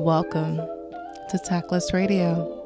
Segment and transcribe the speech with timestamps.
[0.00, 0.56] Welcome
[1.28, 2.56] to Tactless Radio.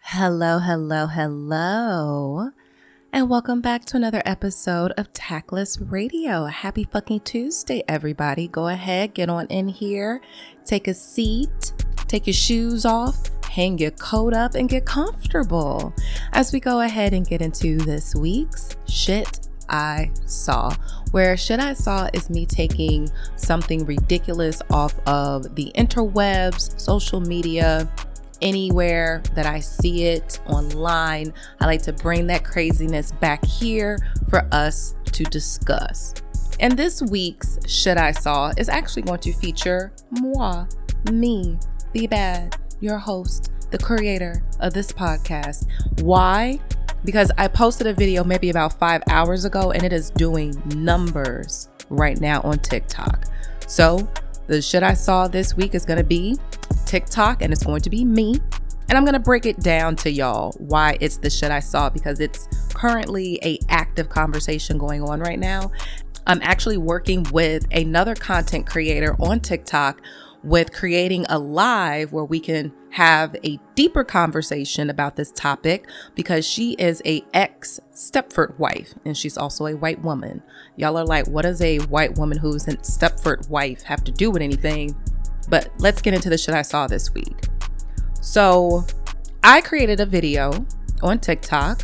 [0.00, 2.50] Hello, hello, hello.
[3.14, 6.46] And welcome back to another episode of Tactless Radio.
[6.46, 8.48] Happy fucking Tuesday, everybody.
[8.48, 10.20] Go ahead, get on in here,
[10.64, 11.74] take a seat,
[12.08, 15.94] take your shoes off, hang your coat up, and get comfortable
[16.32, 20.74] as we go ahead and get into this week's Shit I Saw.
[21.12, 27.88] Where Shit I Saw is me taking something ridiculous off of the interwebs, social media,
[28.42, 31.32] anywhere that I see it online.
[31.60, 36.14] I like to bring that craziness back here for us to discuss.
[36.60, 40.66] And this week's Shit I Saw is actually going to feature moi,
[41.10, 41.58] me,
[41.92, 45.66] the Bad, your host, the creator of this podcast.
[46.02, 46.60] Why?
[47.04, 51.68] Because I posted a video maybe about five hours ago and it is doing numbers
[51.90, 53.24] right now on TikTok.
[53.66, 54.08] So,
[54.46, 56.36] the shit I saw this week is going to be
[56.94, 58.36] TikTok and it's going to be me.
[58.88, 61.90] And I'm going to break it down to y'all why it's the shit I saw
[61.90, 65.72] because it's currently a active conversation going on right now.
[66.28, 70.02] I'm actually working with another content creator on TikTok
[70.44, 76.46] with creating a live where we can have a deeper conversation about this topic because
[76.46, 80.44] she is a ex Stepford wife and she's also a white woman.
[80.76, 84.30] Y'all are like, what does a white woman who's a Stepford wife have to do
[84.30, 84.94] with anything?
[85.48, 87.36] But let's get into the shit I saw this week.
[88.20, 88.86] So,
[89.42, 90.64] I created a video
[91.02, 91.82] on TikTok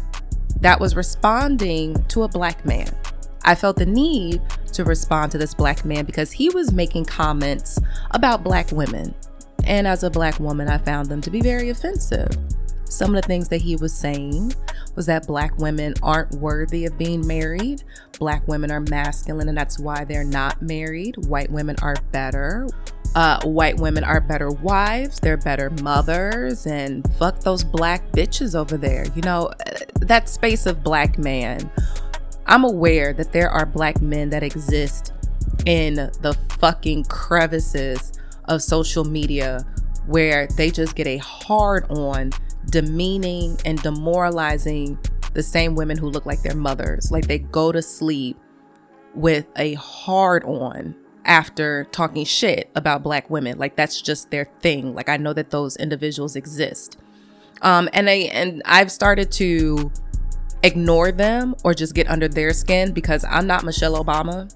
[0.61, 2.89] that was responding to a black man.
[3.45, 4.41] I felt the need
[4.73, 7.79] to respond to this black man because he was making comments
[8.13, 9.15] about black women.
[9.65, 12.29] And as a black woman, I found them to be very offensive.
[12.85, 14.53] Some of the things that he was saying
[14.97, 17.85] was that black women aren't worthy of being married.
[18.19, 21.17] Black women are masculine, and that's why they're not married.
[21.27, 22.67] White women are better.
[23.15, 28.77] Uh, white women are better wives, they're better mothers, and fuck those black bitches over
[28.77, 29.05] there.
[29.17, 29.51] You know,
[30.01, 31.71] that space of black man.
[32.47, 35.13] I'm aware that there are black men that exist
[35.67, 38.13] in the fucking crevices
[38.47, 39.65] of social media
[40.07, 42.31] where they just get a hard on
[42.71, 44.99] demeaning and demoralizing
[45.35, 47.11] the same women who look like their mothers.
[47.11, 48.37] Like they go to sleep
[49.15, 50.95] with a hard on
[51.25, 53.59] after talking shit about black women.
[53.59, 54.95] Like that's just their thing.
[54.95, 56.99] Like I know that those individuals exist.
[57.63, 59.93] Um and I and I've started to
[60.63, 64.55] ignore them or just get under their skin because I'm not Michelle Obama.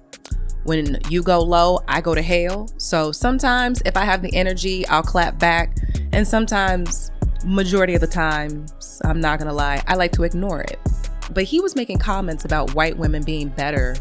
[0.63, 2.69] When you go low, I go to hell.
[2.77, 5.77] So sometimes if I have the energy, I'll clap back.
[6.11, 7.11] And sometimes
[7.45, 10.79] majority of the times, I'm not gonna lie, I like to ignore it.
[11.33, 13.95] But he was making comments about white women being better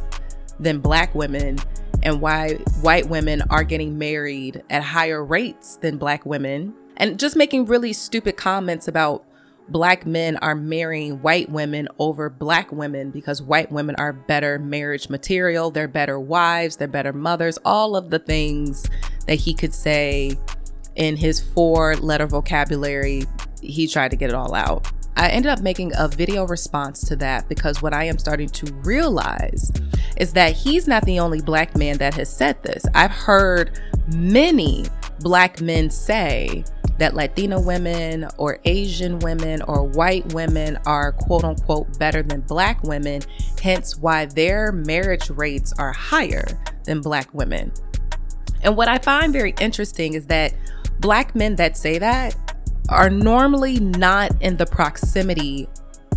[0.58, 1.58] than black women
[2.04, 7.36] and why white women are getting married at higher rates than black women and just
[7.36, 9.24] making really stupid comments about
[9.68, 15.08] black men are marrying white women over black women because white women are better marriage
[15.08, 18.88] material, they're better wives, they're better mothers, all of the things
[19.26, 20.32] that he could say
[20.96, 23.24] in his four letter vocabulary,
[23.62, 24.86] he tried to get it all out.
[25.16, 28.72] I ended up making a video response to that because what I am starting to
[28.84, 29.70] realize
[30.16, 32.84] is that he's not the only black man that has said this.
[32.94, 33.80] I've heard
[34.14, 34.86] many
[35.20, 36.64] black men say
[36.98, 42.82] that Latino women or Asian women or white women are quote unquote better than black
[42.84, 43.22] women,
[43.60, 46.44] hence why their marriage rates are higher
[46.84, 47.72] than black women.
[48.62, 50.54] And what I find very interesting is that
[51.00, 52.36] black men that say that
[52.88, 55.68] are normally not in the proximity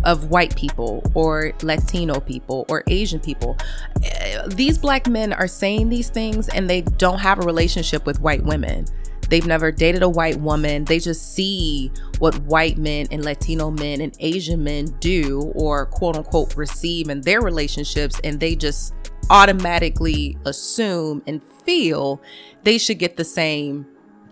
[0.04, 3.56] of white people or Latino people or Asian people.
[4.02, 8.20] Eh, these black men are saying these things and they don't have a relationship with
[8.20, 8.86] white women.
[9.28, 10.84] They've never dated a white woman.
[10.84, 16.16] They just see what white men and Latino men and Asian men do or quote
[16.16, 18.94] unquote receive in their relationships and they just
[19.30, 22.20] automatically assume and feel
[22.64, 23.86] they should get the same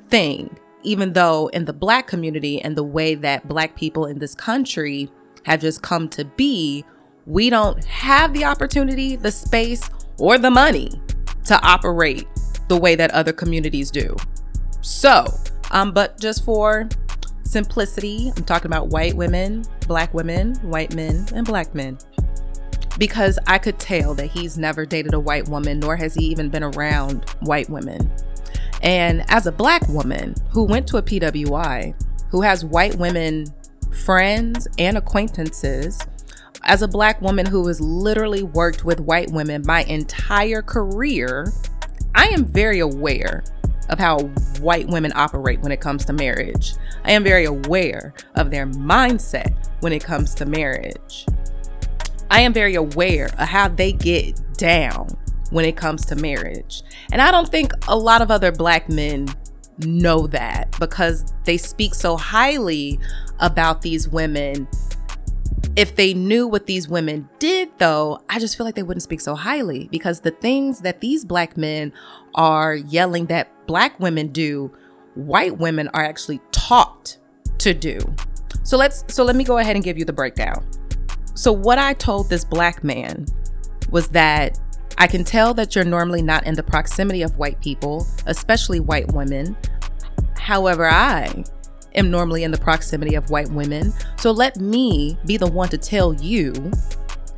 [0.09, 4.35] thing even though in the black community and the way that black people in this
[4.35, 5.11] country
[5.47, 6.85] have just come to be,
[7.25, 9.89] we don't have the opportunity, the space,
[10.19, 10.91] or the money
[11.45, 12.27] to operate
[12.69, 14.15] the way that other communities do.
[14.81, 15.25] So,
[15.71, 16.89] um, but just for
[17.45, 18.33] simplicity.
[18.37, 21.97] I'm talking about white women, black women, white men, and black men.
[22.99, 26.49] Because I could tell that he's never dated a white woman, nor has he even
[26.49, 28.11] been around white women.
[28.83, 31.95] And as a black woman who went to a PWI,
[32.31, 33.47] who has white women
[33.93, 36.01] friends and acquaintances,
[36.65, 41.53] as a black woman who has literally worked with white women my entire career,
[42.15, 43.45] I am very aware
[43.89, 44.19] of how
[44.61, 46.75] white women operate when it comes to marriage.
[47.05, 51.27] I am very aware of their mindset when it comes to marriage.
[52.31, 55.09] I am very aware of how they get down
[55.51, 56.83] when it comes to marriage.
[57.13, 59.29] And I don't think a lot of other black men
[59.79, 62.99] know that because they speak so highly
[63.41, 64.69] about these women.
[65.75, 69.21] If they knew what these women did, though, I just feel like they wouldn't speak
[69.21, 71.93] so highly because the things that these black men
[72.35, 74.73] are yelling that black women do,
[75.15, 77.17] white women are actually taught
[77.59, 77.99] to do.
[78.63, 80.67] So let's so let me go ahead and give you the breakdown.
[81.35, 83.27] So what I told this black man
[83.91, 84.59] was that
[84.99, 89.13] I can tell that you're normally not in the proximity of white people, especially white
[89.13, 89.57] women.
[90.39, 91.45] However, I
[91.95, 93.93] am normally in the proximity of white women.
[94.19, 96.53] So let me be the one to tell you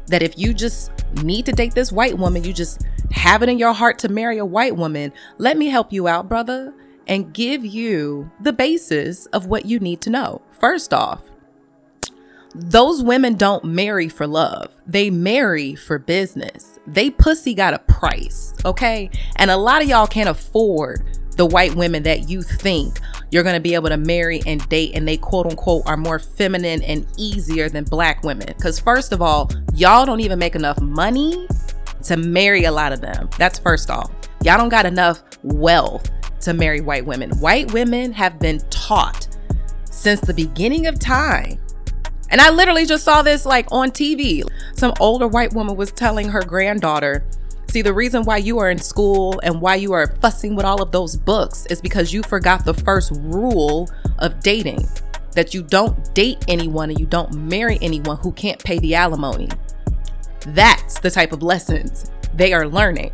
[0.07, 0.91] that if you just
[1.23, 4.39] need to date this white woman, you just have it in your heart to marry
[4.39, 6.75] a white woman, let me help you out, brother,
[7.07, 10.43] and give you the basis of what you need to know.
[10.61, 11.23] First off,
[12.55, 14.73] those women don't marry for love.
[14.87, 16.79] They marry for business.
[16.87, 19.11] They pussy got a price, okay?
[19.37, 22.99] And a lot of y'all can't afford the white women that you think
[23.31, 26.19] you're going to be able to marry and date and they quote unquote are more
[26.19, 28.53] feminine and easier than black women.
[28.55, 31.47] Cuz first of all, y'all don't even make enough money
[32.05, 33.29] to marry a lot of them.
[33.39, 34.11] That's first off.
[34.43, 36.11] Y'all don't got enough wealth
[36.41, 37.31] to marry white women.
[37.39, 39.29] White women have been taught
[39.85, 41.59] since the beginning of time
[42.31, 44.43] and I literally just saw this like on TV.
[44.75, 47.25] Some older white woman was telling her granddaughter,
[47.71, 50.81] See, the reason why you are in school and why you are fussing with all
[50.81, 53.91] of those books is because you forgot the first rule
[54.21, 54.89] of dating
[55.33, 59.51] that you don't date anyone and you don't marry anyone who can't pay the alimony.
[60.47, 63.13] That's the type of lessons they are learning.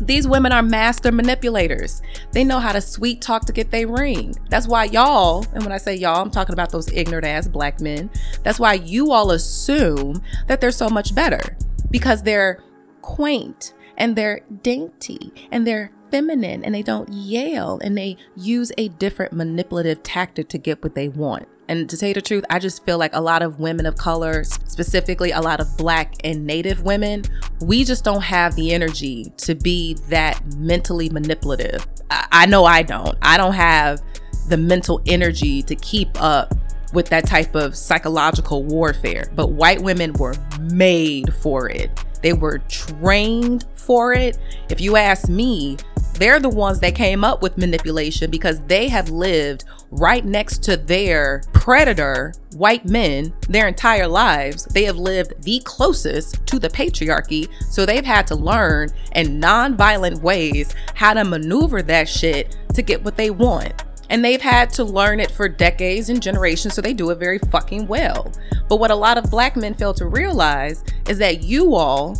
[0.00, 2.02] These women are master manipulators.
[2.32, 4.34] They know how to sweet talk to get their ring.
[4.48, 7.80] That's why y'all, and when I say y'all, I'm talking about those ignorant ass black
[7.80, 8.10] men.
[8.42, 11.56] That's why you all assume that they're so much better
[11.90, 12.62] because they're
[13.02, 18.88] quaint and they're dainty and they're feminine and they don't yell and they use a
[18.88, 21.46] different manipulative tactic to get what they want.
[21.70, 23.96] And to tell you the truth, I just feel like a lot of women of
[23.96, 27.22] color, specifically a lot of black and native women,
[27.60, 31.86] we just don't have the energy to be that mentally manipulative.
[32.10, 33.16] I, I know I don't.
[33.22, 34.02] I don't have
[34.48, 36.52] the mental energy to keep up
[36.92, 39.30] with that type of psychological warfare.
[39.36, 40.34] But white women were
[40.72, 42.04] made for it.
[42.20, 44.38] They were trained for it.
[44.70, 45.76] If you ask me,
[46.20, 50.76] they're the ones that came up with manipulation because they have lived right next to
[50.76, 54.66] their predator, white men, their entire lives.
[54.66, 57.48] They have lived the closest to the patriarchy.
[57.70, 63.02] So they've had to learn in non-violent ways how to maneuver that shit to get
[63.02, 63.82] what they want.
[64.10, 67.38] And they've had to learn it for decades and generations, so they do it very
[67.38, 68.30] fucking well.
[68.68, 72.18] But what a lot of black men fail to realize is that you all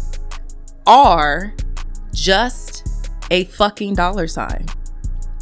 [0.86, 1.52] are
[2.14, 2.89] just
[3.30, 4.66] a fucking dollar sign.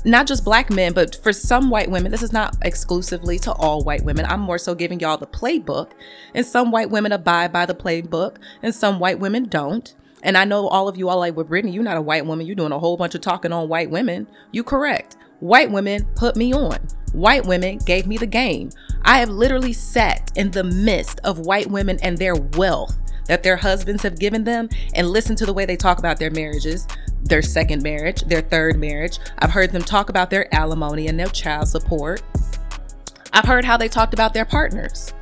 [0.04, 3.82] Not just black men, but for some white women, this is not exclusively to all
[3.82, 4.26] white women.
[4.26, 5.90] I'm more so giving y'all the playbook.
[6.34, 9.92] And some white women abide by the playbook, and some white women don't.
[10.22, 12.46] And I know all of you all like, well, Brittany, you're not a white woman.
[12.46, 14.28] You're doing a whole bunch of talking on white women.
[14.52, 15.16] You correct.
[15.40, 16.78] White women put me on.
[17.12, 18.70] White women gave me the game.
[19.02, 23.56] I have literally sat in the midst of white women and their wealth that their
[23.56, 26.86] husbands have given them and listened to the way they talk about their marriages,
[27.28, 29.18] their second marriage, their third marriage.
[29.38, 32.22] I've heard them talk about their alimony and their child support.
[33.32, 35.12] I've heard how they talked about their partners.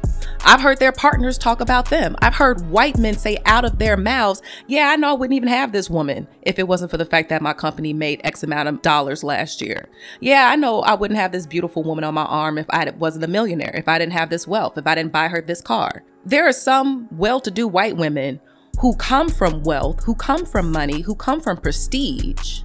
[0.44, 2.14] I've heard their partners talk about them.
[2.20, 5.48] I've heard white men say out of their mouths, Yeah, I know I wouldn't even
[5.48, 8.68] have this woman if it wasn't for the fact that my company made X amount
[8.68, 9.88] of dollars last year.
[10.20, 13.24] Yeah, I know I wouldn't have this beautiful woman on my arm if I wasn't
[13.24, 16.04] a millionaire, if I didn't have this wealth, if I didn't buy her this car.
[16.24, 18.40] There are some well to do white women
[18.78, 22.60] who come from wealth, who come from money, who come from prestige,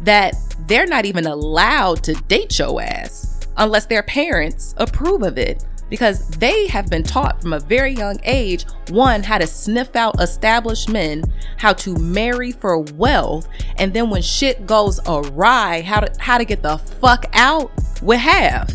[0.00, 0.34] that
[0.66, 6.26] they're not even allowed to date your ass unless their parents approve of it because
[6.38, 10.88] they have been taught from a very young age one, how to sniff out established
[10.88, 11.22] men,
[11.58, 16.46] how to marry for wealth, and then when shit goes awry, how to, how to
[16.46, 18.72] get the fuck out with half.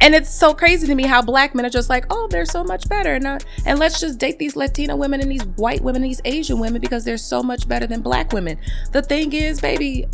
[0.00, 2.64] And it's so crazy to me how black men are just like, oh, they're so
[2.64, 3.14] much better.
[3.14, 6.22] And, uh, and let's just date these Latina women and these white women and these
[6.24, 8.58] Asian women because they're so much better than black women.
[8.92, 10.06] The thing is, baby,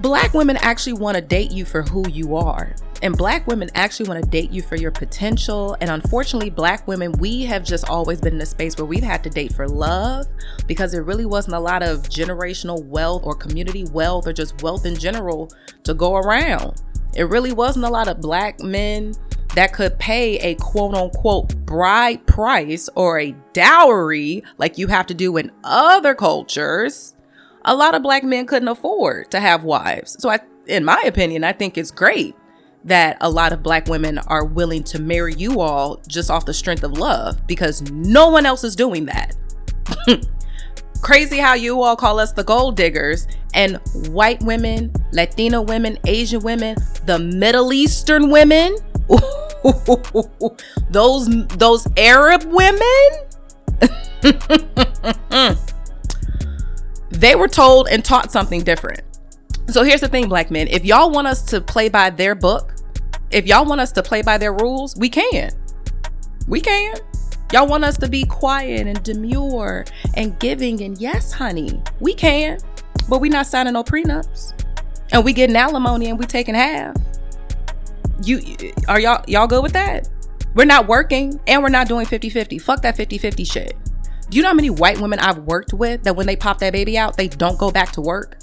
[0.00, 2.74] black women actually want to date you for who you are.
[3.02, 5.76] And black women actually want to date you for your potential.
[5.80, 9.24] And unfortunately, black women, we have just always been in a space where we've had
[9.24, 10.26] to date for love
[10.68, 14.86] because there really wasn't a lot of generational wealth or community wealth or just wealth
[14.86, 15.50] in general
[15.82, 16.80] to go around.
[17.14, 19.14] It really wasn't a lot of black men
[19.54, 25.14] that could pay a quote unquote bride price or a dowry like you have to
[25.14, 27.14] do in other cultures
[27.64, 30.16] a lot of black men couldn't afford to have wives.
[30.20, 32.36] So I in my opinion, I think it's great
[32.84, 36.54] that a lot of black women are willing to marry you all just off the
[36.54, 39.36] strength of love because no one else is doing that.
[41.02, 46.40] Crazy how you all call us the gold diggers and white women, Latina women, Asian
[46.40, 46.76] women,
[47.06, 48.76] the Middle Eastern women,
[50.90, 53.10] those those Arab women
[57.10, 59.02] they were told and taught something different.
[59.68, 60.68] So here's the thing, black men.
[60.68, 62.74] If y'all want us to play by their book,
[63.30, 65.50] if y'all want us to play by their rules, we can.
[66.46, 66.96] We can.
[67.52, 72.58] Y'all want us to be quiet and demure and giving and yes, honey, we can.
[73.08, 74.54] But we not signing no prenups.
[75.12, 76.96] And we getting alimony and we taking half.
[78.24, 78.40] You
[78.88, 80.08] are y'all y'all good with that?
[80.54, 82.60] We're not working and we're not doing 50-50.
[82.60, 83.76] Fuck that 50-50 shit.
[84.28, 86.72] Do you know how many white women I've worked with that when they pop that
[86.72, 88.38] baby out, they don't go back to work?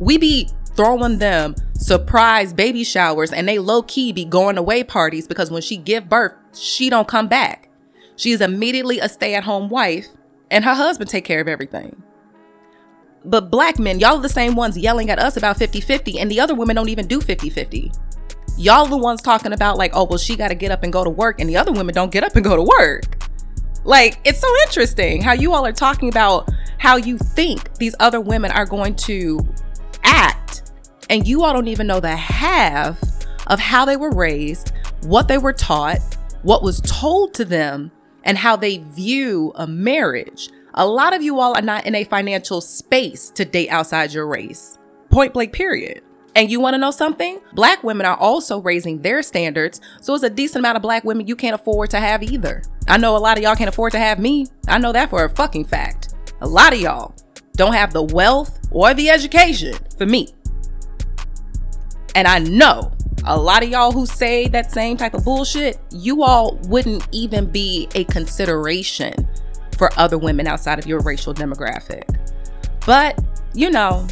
[0.00, 5.26] We be throwing them surprise baby showers and they low key be going away parties
[5.26, 7.68] because when she give birth, she don't come back.
[8.16, 10.06] She is immediately a stay-at-home wife
[10.50, 12.03] and her husband take care of everything.
[13.24, 16.40] But black men, y'all are the same ones yelling at us about 50-50 and the
[16.40, 17.96] other women don't even do 50-50.
[18.56, 21.02] Y'all the ones talking about like, oh, well, she got to get up and go
[21.02, 23.04] to work and the other women don't get up and go to work.
[23.84, 28.20] Like, it's so interesting how you all are talking about how you think these other
[28.20, 29.40] women are going to
[30.04, 30.72] act,
[31.10, 33.00] and you all don't even know the half
[33.46, 35.98] of how they were raised, what they were taught,
[36.42, 37.90] what was told to them,
[38.24, 40.48] and how they view a marriage.
[40.76, 44.26] A lot of you all are not in a financial space to date outside your
[44.26, 44.76] race.
[45.08, 46.02] Point blank, period.
[46.34, 47.38] And you want to know something?
[47.52, 49.80] Black women are also raising their standards.
[50.00, 52.60] So it's a decent amount of black women you can't afford to have either.
[52.88, 54.48] I know a lot of y'all can't afford to have me.
[54.66, 56.14] I know that for a fucking fact.
[56.40, 57.14] A lot of y'all
[57.52, 60.34] don't have the wealth or the education for me.
[62.16, 62.90] And I know
[63.26, 67.48] a lot of y'all who say that same type of bullshit, you all wouldn't even
[67.48, 69.28] be a consideration
[69.76, 72.04] for other women outside of your racial demographic.
[72.86, 73.18] But,
[73.54, 74.06] you know,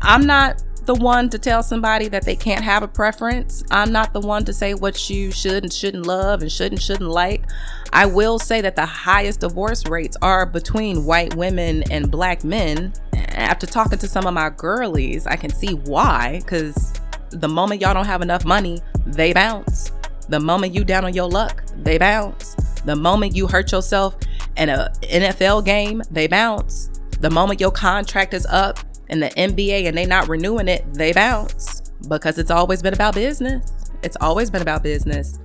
[0.00, 3.64] I'm not the one to tell somebody that they can't have a preference.
[3.70, 6.82] I'm not the one to say what you should and shouldn't love and should and
[6.82, 7.44] shouldn't like.
[7.92, 12.92] I will say that the highest divorce rates are between white women and black men.
[13.14, 16.40] After talking to some of my girlies, I can see why.
[16.40, 16.92] Because
[17.30, 19.90] the moment y'all don't have enough money, they bounce.
[20.28, 22.56] The moment you down on your luck, they bounce.
[22.84, 24.16] The moment you hurt yourself
[24.56, 26.90] in a NFL game, they bounce.
[27.20, 31.12] The moment your contract is up, in the NBA and they not renewing it, they
[31.12, 33.90] bounce because it's always been about business.
[34.02, 35.38] It's always been about business.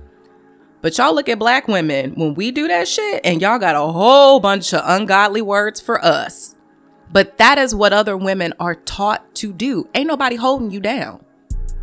[0.82, 3.92] But y'all look at black women when we do that shit and y'all got a
[3.92, 6.56] whole bunch of ungodly words for us.
[7.12, 9.88] But that is what other women are taught to do.
[9.94, 11.24] Ain't nobody holding you down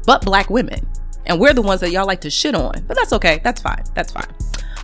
[0.07, 0.87] but black women.
[1.27, 2.85] And we're the ones that y'all like to shit on.
[2.87, 3.41] But that's okay.
[3.43, 3.83] That's fine.
[3.93, 4.33] That's fine.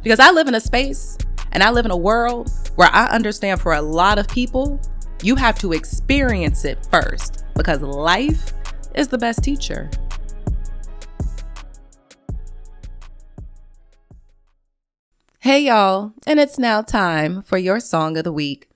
[0.03, 1.17] Because I live in a space
[1.53, 4.81] and I live in a world where I understand for a lot of people,
[5.21, 8.51] you have to experience it first because life
[8.95, 9.89] is the best teacher.
[15.39, 18.67] Hey, y'all, and it's now time for your song of the week.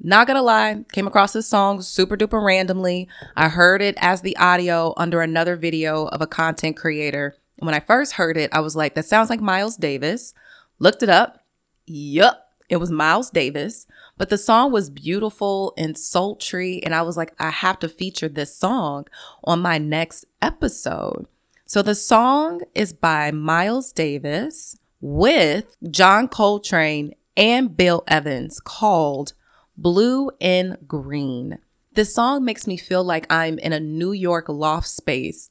[0.00, 3.08] Not gonna lie, came across this song super duper randomly.
[3.36, 7.36] I heard it as the audio under another video of a content creator.
[7.58, 10.34] And when I first heard it, I was like, that sounds like Miles Davis.
[10.78, 11.44] Looked it up.
[11.86, 13.86] Yup, it was Miles Davis.
[14.16, 16.82] But the song was beautiful and sultry.
[16.84, 19.06] And I was like, I have to feature this song
[19.42, 21.26] on my next episode.
[21.66, 29.32] So the song is by Miles Davis with John Coltrane and Bill Evans called
[29.76, 31.58] Blue and Green.
[31.94, 35.50] This song makes me feel like I'm in a New York loft space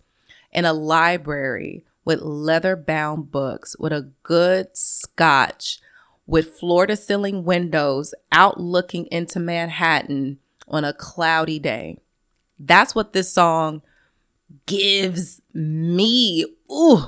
[0.51, 5.79] in a library with leather bound books with a good scotch
[6.25, 12.00] with floor to ceiling windows out looking into Manhattan on a cloudy day.
[12.60, 13.81] That's what this song
[14.65, 16.45] gives me.
[16.72, 17.03] Ooh.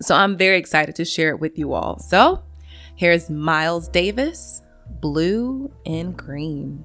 [0.00, 1.98] So I'm very excited to share it with you all.
[1.98, 2.42] So
[2.96, 4.62] here's Miles Davis,
[5.00, 6.84] Blue and Green.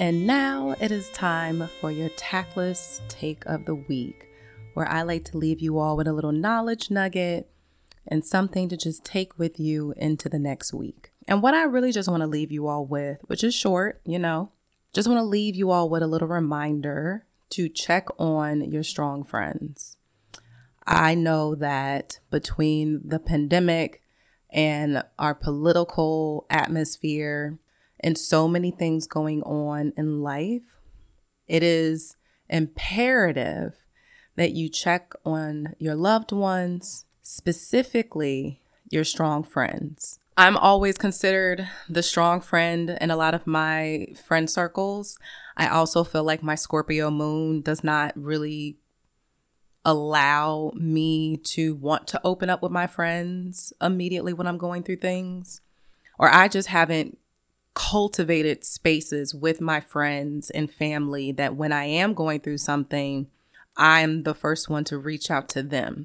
[0.00, 4.30] And now it is time for your tactless take of the week,
[4.72, 7.50] where I like to leave you all with a little knowledge nugget
[8.06, 11.12] and something to just take with you into the next week.
[11.28, 14.18] And what I really just want to leave you all with, which is short, you
[14.18, 14.52] know,
[14.94, 19.22] just want to leave you all with a little reminder to check on your strong
[19.22, 19.98] friends.
[20.86, 24.00] I know that between the pandemic
[24.48, 27.58] and our political atmosphere,
[28.00, 30.78] and so many things going on in life,
[31.46, 32.16] it is
[32.48, 33.74] imperative
[34.36, 38.60] that you check on your loved ones, specifically
[38.90, 40.18] your strong friends.
[40.36, 45.18] I'm always considered the strong friend in a lot of my friend circles.
[45.56, 48.78] I also feel like my Scorpio moon does not really
[49.84, 54.96] allow me to want to open up with my friends immediately when I'm going through
[54.96, 55.60] things.
[56.18, 57.18] Or I just haven't
[57.80, 63.26] cultivated spaces with my friends and family that when I am going through something,
[63.74, 66.04] I'm the first one to reach out to them.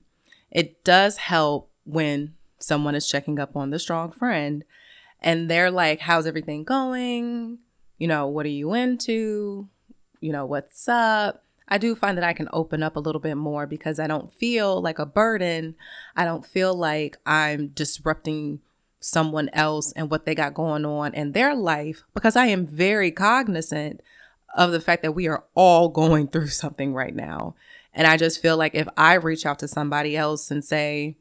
[0.49, 4.63] It does help when someone is checking up on the strong friend
[5.19, 7.59] and they're like, How's everything going?
[7.97, 9.67] You know, what are you into?
[10.21, 11.43] You know, what's up?
[11.67, 14.31] I do find that I can open up a little bit more because I don't
[14.31, 15.75] feel like a burden.
[16.15, 18.61] I don't feel like I'm disrupting
[19.05, 23.11] someone else and what they got going on in their life because I am very
[23.11, 24.01] cognizant
[24.55, 27.53] of the fact that we are all going through something right now.
[27.93, 31.17] And I just feel like if I reach out to somebody else and say,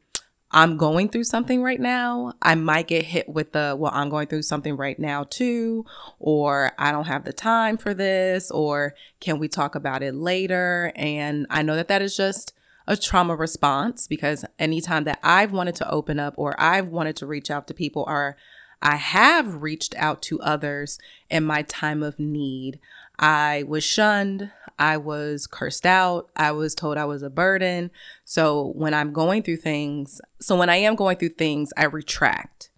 [0.49, 4.27] I'm going through something right now, I might get hit with the, well, I'm going
[4.27, 5.85] through something right now too,
[6.17, 10.91] or I don't have the time for this, or can we talk about it later?
[10.95, 12.54] And I know that that is just
[12.87, 17.25] a trauma response because anytime that I've wanted to open up or I've wanted to
[17.25, 18.37] reach out to people or
[18.81, 22.79] I have reached out to others in my time of need,
[23.17, 24.51] I was shunned.
[24.77, 26.29] I was cursed out.
[26.35, 27.91] I was told I was a burden.
[28.25, 32.69] So when I'm going through things, so when I am going through things, I retract.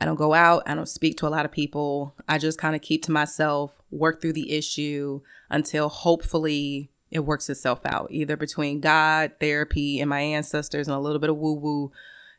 [0.00, 0.64] I don't go out.
[0.66, 2.16] I don't speak to a lot of people.
[2.28, 7.50] I just kind of keep to myself, work through the issue until hopefully it works
[7.50, 11.54] itself out either between God, therapy, and my ancestors and a little bit of woo
[11.54, 11.92] woo.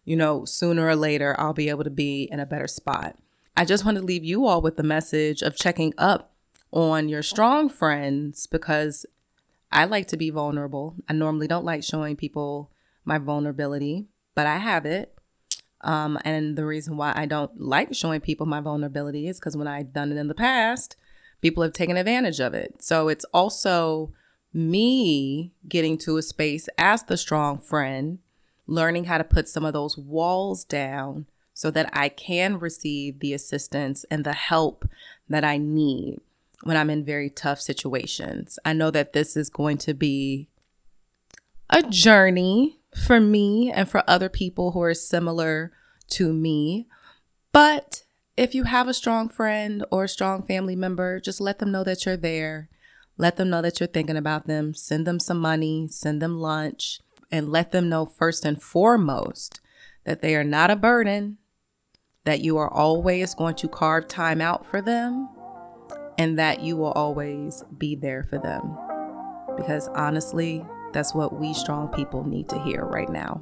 [0.03, 3.17] You know, sooner or later, I'll be able to be in a better spot.
[3.55, 6.33] I just want to leave you all with the message of checking up
[6.71, 9.05] on your strong friends because
[9.71, 10.95] I like to be vulnerable.
[11.07, 12.71] I normally don't like showing people
[13.05, 15.15] my vulnerability, but I have it.
[15.81, 19.67] Um, and the reason why I don't like showing people my vulnerability is because when
[19.67, 20.95] I've done it in the past,
[21.41, 22.81] people have taken advantage of it.
[22.81, 24.11] So it's also
[24.53, 28.19] me getting to a space as the strong friend,
[28.67, 33.33] learning how to put some of those walls down so that I can receive the
[33.33, 34.87] assistance and the help
[35.29, 36.19] that I need
[36.63, 38.57] when I'm in very tough situations.
[38.63, 40.47] I know that this is going to be
[41.69, 45.71] a journey for me and for other people who are similar
[46.09, 46.87] to me.
[47.51, 48.03] But
[48.37, 51.83] if you have a strong friend or a strong family member, just let them know
[51.83, 52.69] that you're there
[53.17, 54.73] let them know that you're thinking about them.
[54.73, 56.99] Send them some money, send them lunch,
[57.31, 59.61] and let them know first and foremost
[60.05, 61.37] that they are not a burden,
[62.25, 65.29] that you are always going to carve time out for them,
[66.17, 68.77] and that you will always be there for them.
[69.55, 73.41] because honestly, that's what we strong people need to hear right now.